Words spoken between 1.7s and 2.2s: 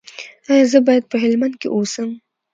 اوسم؟